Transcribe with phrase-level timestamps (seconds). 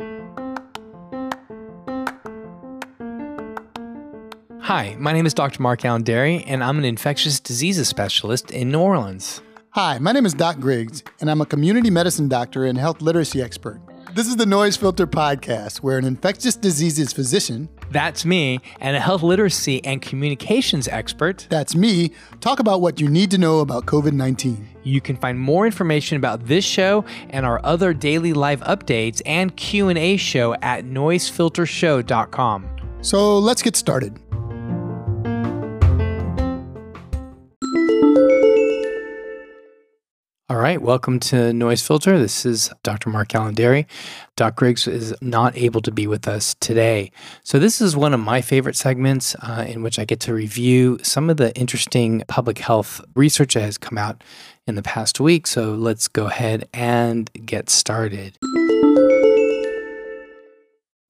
[0.00, 0.06] Hi,
[4.96, 5.60] my name is Dr.
[5.60, 9.42] Mark Alain Dery, and I'm an infectious diseases specialist in New Orleans.
[9.70, 13.42] Hi, my name is Doc Griggs, and I'm a community medicine doctor and health literacy
[13.42, 13.80] expert.
[14.14, 19.00] This is the Noise Filter Podcast, where an infectious diseases physician, That's me, and a
[19.00, 21.46] health literacy and communications expert.
[21.50, 24.68] that's me, talk about what you need to know about COVID 19.
[24.82, 29.54] You can find more information about this show and our other daily live updates and
[29.56, 32.68] Q&A show at noisefiltershow.com.
[33.00, 34.18] So let's get started.
[40.50, 42.18] All right, welcome to Noise Filter.
[42.18, 43.10] This is Dr.
[43.10, 43.84] Mark Alain
[44.34, 47.12] Doc Griggs is not able to be with us today.
[47.44, 51.00] So, this is one of my favorite segments uh, in which I get to review
[51.02, 54.24] some of the interesting public health research that has come out
[54.66, 55.46] in the past week.
[55.46, 58.38] So, let's go ahead and get started.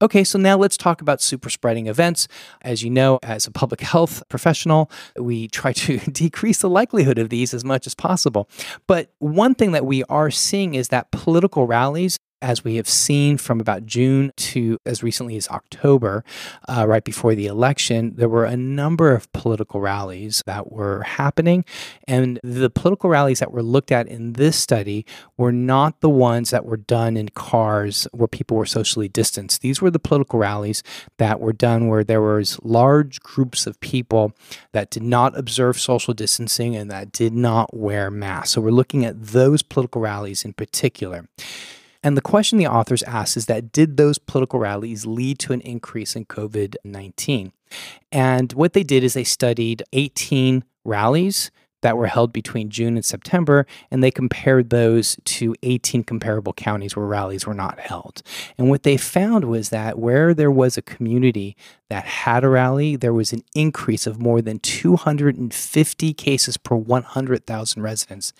[0.00, 2.28] Okay, so now let's talk about super spreading events.
[2.62, 7.30] As you know, as a public health professional, we try to decrease the likelihood of
[7.30, 8.48] these as much as possible.
[8.86, 13.36] But one thing that we are seeing is that political rallies as we have seen
[13.36, 16.24] from about June to as recently as October,
[16.68, 21.64] uh, right before the election, there were a number of political rallies that were happening.
[22.06, 25.04] And the political rallies that were looked at in this study
[25.36, 29.60] were not the ones that were done in cars where people were socially distanced.
[29.60, 30.82] These were the political rallies
[31.18, 34.32] that were done where there was large groups of people
[34.72, 38.52] that did not observe social distancing and that did not wear masks.
[38.52, 41.28] So we're looking at those political rallies in particular.
[42.02, 45.60] And the question the authors asked is that did those political rallies lead to an
[45.62, 47.52] increase in COVID 19?
[48.12, 51.50] And what they did is they studied 18 rallies
[51.82, 56.96] that were held between June and September, and they compared those to 18 comparable counties
[56.96, 58.22] where rallies were not held.
[58.56, 61.56] And what they found was that where there was a community
[61.88, 67.82] that had a rally, there was an increase of more than 250 cases per 100,000
[67.82, 68.32] residents.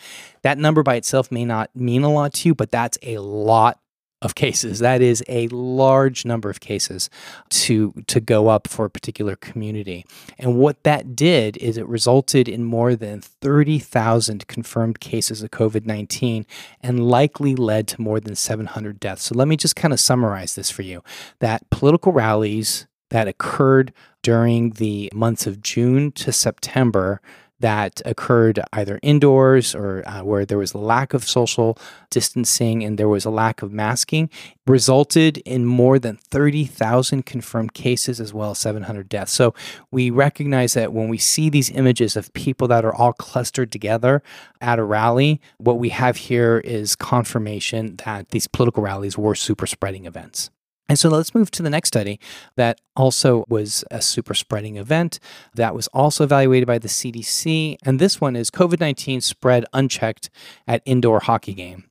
[0.43, 3.81] That number by itself may not mean a lot to you, but that's a lot
[4.21, 4.81] of cases.
[4.81, 7.09] That is a large number of cases
[7.51, 10.05] to to go up for a particular community.
[10.39, 16.47] And what that did is it resulted in more than 30,000 confirmed cases of COVID-19
[16.83, 19.25] and likely led to more than 700 deaths.
[19.25, 21.03] So let me just kind of summarize this for you.
[21.39, 23.93] That political rallies that occurred
[24.23, 27.21] during the months of June to September
[27.61, 31.79] that occurred either indoors or uh, where there was lack of social
[32.11, 34.31] distancing and there was a lack of masking
[34.67, 39.33] resulted in more than 30,000 confirmed cases as well as 700 deaths.
[39.33, 39.55] So
[39.91, 44.23] we recognize that when we see these images of people that are all clustered together
[44.61, 49.67] at a rally, what we have here is confirmation that these political rallies were super
[49.67, 50.51] spreading events.
[50.89, 52.19] And so let's move to the next study
[52.57, 55.21] that also was a super spreading event
[55.55, 57.77] that was also evaluated by the CDC.
[57.85, 60.31] And this one is COVID 19 spread unchecked
[60.67, 61.91] at indoor hockey game.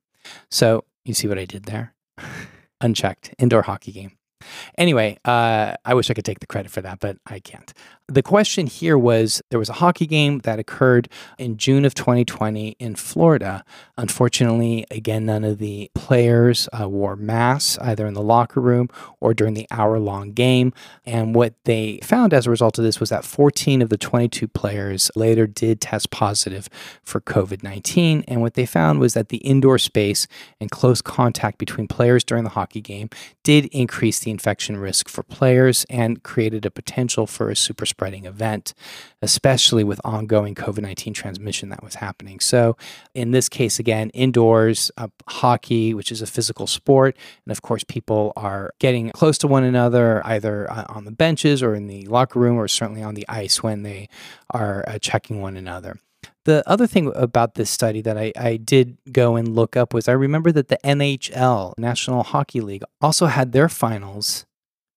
[0.49, 1.93] So you see what I did there?
[2.81, 4.16] unchecked indoor hockey game.
[4.77, 7.73] Anyway, uh, I wish I could take the credit for that, but I can't.
[8.09, 12.77] The question here was there was a hockey game that occurred in June of 2020
[12.79, 13.65] in Florida.
[13.97, 18.87] Unfortunately, again, none of the players uh, wore masks either in the locker room
[19.19, 20.71] or during the hour long game.
[21.05, 24.47] And what they found as a result of this was that 14 of the 22
[24.47, 26.69] players later did test positive
[27.03, 28.23] for COVID 19.
[28.25, 30.27] And what they found was that the indoor space
[30.61, 33.09] and close contact between players during the hockey game
[33.43, 38.25] did increase the infection risk for players and created a potential for a super spreading
[38.25, 38.75] event,
[39.23, 42.39] especially with ongoing COVID 19 transmission that was happening.
[42.39, 42.77] So,
[43.15, 47.83] in this case, again, indoors, uh, hockey, which is a physical sport, and of course,
[47.83, 52.05] people are getting close to one another either uh, on the benches or in the
[52.05, 54.07] locker room or certainly on the ice when they
[54.51, 55.97] are uh, checking one another.
[56.47, 60.07] The other thing about this study that I, I, did go and look up was
[60.07, 64.45] I remember that the NHL, National Hockey League, also had their finals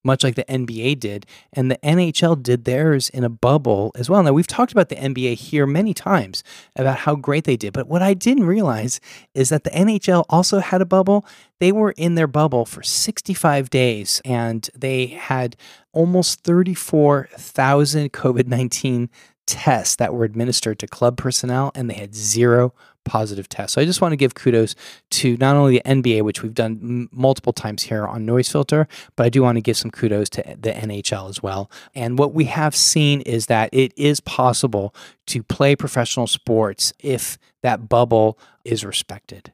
[0.04, 1.26] much like the NBA did.
[1.52, 4.22] And the NHL did theirs in a bubble as well.
[4.22, 6.44] Now, we've talked about the NBA here many times
[6.76, 7.72] about how great they did.
[7.72, 9.00] But what I didn't realize
[9.34, 11.26] is that the NHL also had a bubble.
[11.58, 15.56] They were in their bubble for 65 days and they had
[15.92, 19.10] almost 34,000 COVID 19
[19.50, 22.72] tests that were administered to club personnel and they had zero
[23.04, 23.74] positive tests.
[23.74, 24.74] So I just want to give kudos
[25.10, 28.86] to not only the NBA, which we've done m- multiple times here on Noise Filter,
[29.16, 31.70] but I do want to give some kudos to the NHL as well.
[31.94, 34.94] And what we have seen is that it is possible
[35.26, 39.52] to play professional sports if that bubble is respected.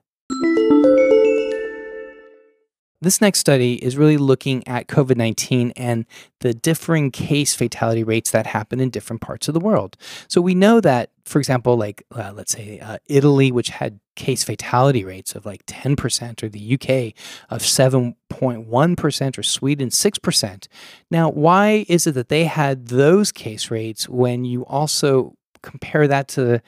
[3.03, 6.07] This next study is really looking at COVID 19 and
[6.41, 9.97] the differing case fatality rates that happen in different parts of the world.
[10.29, 14.45] So we know that, for example, like uh, let's say uh, Italy, which had case
[14.45, 17.15] fatality rates of like 10%, or the UK
[17.51, 20.69] of 7.1%, or Sweden 6%.
[21.11, 26.29] Now, why is it that they had those case rates when you also compare that
[26.29, 26.63] to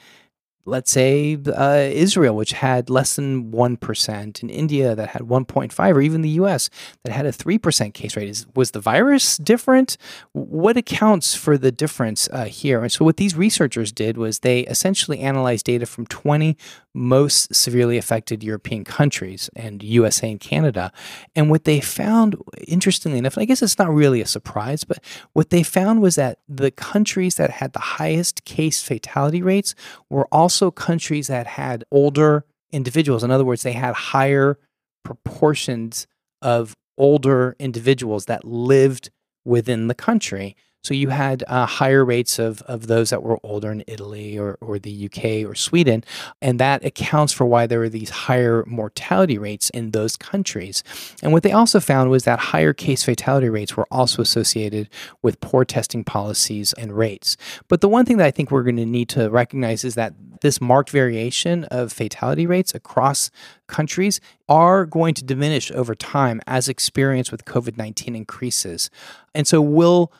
[0.69, 6.01] let's say uh, Israel, which had less than 1%, and India that had 1.5, or
[6.01, 6.69] even the US
[7.03, 8.29] that had a 3% case rate.
[8.29, 9.97] Is, was the virus different?
[10.33, 12.81] What accounts for the difference uh, here?
[12.81, 16.55] And so, what these researchers did was they essentially analyzed data from 20
[16.93, 20.91] most severely affected European countries and USA and Canada.
[21.35, 22.35] And what they found,
[22.67, 25.03] interestingly enough, I guess it's not really a surprise, but
[25.33, 29.75] what they found was that the countries that had the highest case fatality rates
[30.09, 33.23] were also countries that had older individuals.
[33.23, 34.57] In other words, they had higher
[35.03, 36.07] proportions
[36.41, 39.09] of older individuals that lived
[39.45, 40.55] within the country.
[40.81, 44.57] So you had uh, higher rates of, of those that were older in Italy or,
[44.61, 46.03] or the UK or Sweden.
[46.41, 50.83] And that accounts for why there were these higher mortality rates in those countries.
[51.21, 54.89] And what they also found was that higher case fatality rates were also associated
[55.21, 57.35] with poor testing policies and rates.
[57.67, 60.13] But the one thing that I think we're going to need to recognize is that
[60.41, 63.29] this marked variation of fatality rates across
[63.67, 68.89] countries are going to diminish over time as experience with COVID 19 increases.
[69.35, 70.11] And so we'll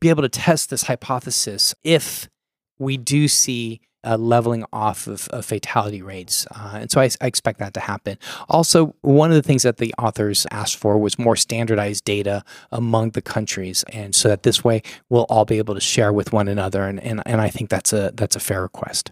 [0.00, 2.28] be able to test this hypothesis if
[2.78, 6.46] we do see a leveling off of, of fatality rates.
[6.54, 8.18] Uh, and so I, I, expect that to happen.
[8.48, 13.10] Also, one of the things that the authors asked for was more standardized data among
[13.10, 13.82] the countries.
[13.92, 16.84] And so that this way we'll all be able to share with one another.
[16.84, 19.10] And, and, and I think that's a, that's a fair request.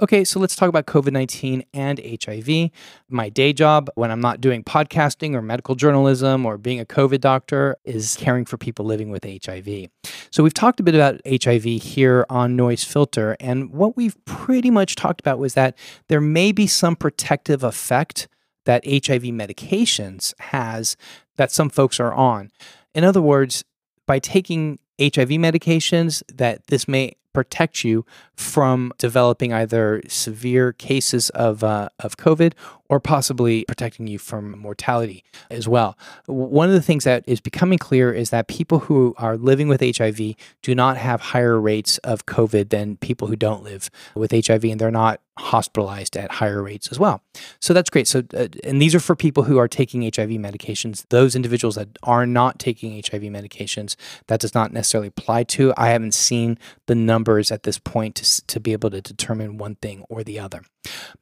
[0.00, 2.70] Okay, so let's talk about COVID 19 and HIV.
[3.08, 7.20] My day job, when I'm not doing podcasting or medical journalism or being a COVID
[7.20, 9.86] doctor, is caring for people living with HIV.
[10.32, 14.68] So, we've talked a bit about HIV here on Noise Filter, and what we've pretty
[14.68, 18.26] much talked about was that there may be some protective effect
[18.64, 20.96] that HIV medications has
[21.36, 22.50] that some folks are on.
[22.96, 23.62] In other words,
[24.08, 31.62] by taking HIV medications, that this may protect you from developing either severe cases of,
[31.62, 32.54] uh, of COVID
[32.88, 35.96] or possibly protecting you from mortality as well.
[36.26, 39.80] One of the things that is becoming clear is that people who are living with
[39.80, 44.64] HIV do not have higher rates of COVID than people who don't live with HIV,
[44.64, 47.22] and they're not hospitalized at higher rates as well.
[47.60, 48.06] So that's great.
[48.06, 51.04] So, uh, and these are for people who are taking HIV medications.
[51.08, 53.96] Those individuals that are not taking HIV medications,
[54.28, 55.74] that does not necessarily apply to.
[55.76, 59.74] I haven't seen the numbers at this point to, to be able to determine one
[59.76, 60.62] thing or the other.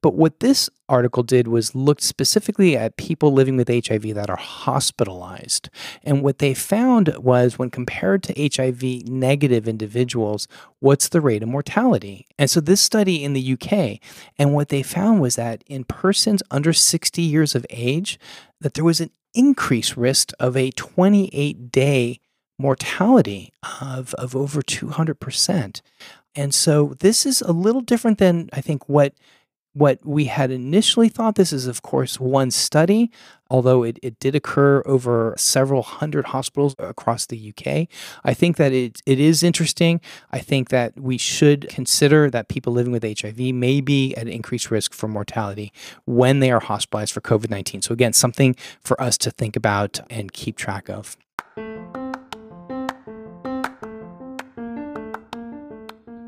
[0.01, 4.37] But what this article did was looked specifically at people living with HIV that are
[4.37, 5.69] hospitalized.
[6.03, 10.49] And what they found was when compared to HIV negative individuals,
[10.81, 12.27] what's the rate of mortality?
[12.39, 14.01] And so this study in the UK,
[14.39, 18.19] and what they found was that in persons under 60 years of age,
[18.61, 22.21] that there was an increased risk of a 28 day
[22.59, 25.81] mortality of, of over 200%.
[26.35, 29.15] And so this is a little different than I think what
[29.75, 31.35] what we had initially thought.
[31.35, 33.11] This is, of course, one study,
[33.51, 37.89] although it, it did occur over several hundred hospitals across the UK.
[38.25, 40.01] I think that it, it is interesting.
[40.31, 44.71] I think that we should consider that people living with HIV may be at increased
[44.71, 45.73] risk for mortality
[46.05, 47.83] when they are hospitalized for COVID 19.
[47.83, 51.17] So, again, something for us to think about and keep track of.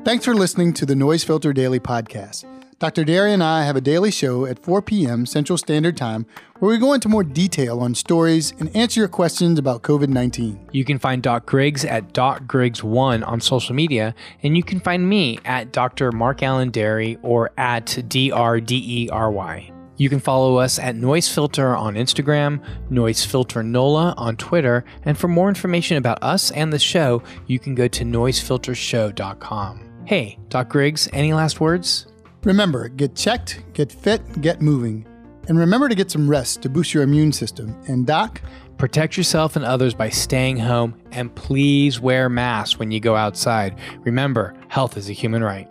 [0.03, 2.45] Thanks for listening to the Noise Filter Daily Podcast.
[2.77, 3.05] Dr.
[3.05, 5.25] Dery and I have a daily show at 4 p.m.
[5.25, 6.25] Central Standard Time
[6.59, 10.71] where we go into more detail on stories and answer your questions about COVID 19.
[10.73, 14.13] You can find Doc Griggs at Doc Griggs1 on social media,
[14.43, 16.11] and you can find me at Dr.
[16.11, 19.71] Mark Alain Dery or at DRDERY.
[19.97, 25.17] You can follow us at Noise Filter on Instagram, Noise Filter NOLA on Twitter, and
[25.17, 29.79] for more information about us and the show, you can go to noisefiltershow.com.
[30.03, 32.07] Hey, Doc Griggs, any last words?
[32.45, 35.05] Remember, get checked, get fit, get moving.
[35.47, 37.75] And remember to get some rest to boost your immune system.
[37.87, 38.39] And, Doc?
[38.77, 43.75] Protect yourself and others by staying home, and please wear masks when you go outside.
[44.01, 45.67] Remember, health is a human right.